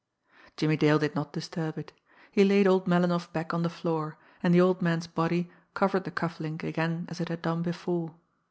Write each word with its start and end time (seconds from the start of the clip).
Jimmie 0.57 0.77
Dale 0.77 0.97
did 0.97 1.13
not 1.13 1.31
disturb 1.31 1.77
it. 1.77 1.93
He 2.31 2.43
laid 2.43 2.65
old 2.65 2.87
Melinoff 2.87 3.31
back 3.31 3.53
on 3.53 3.61
the 3.61 3.69
floor, 3.69 4.17
and 4.41 4.51
the 4.51 4.59
old 4.59 4.81
man's 4.81 5.05
body 5.05 5.51
covered 5.75 6.05
the 6.05 6.09
cuff 6.11 6.39
link 6.39 6.63
again 6.63 7.05
as 7.09 7.21
it 7.21 7.29
had 7.29 7.43
done 7.43 7.61
before. 7.61 8.15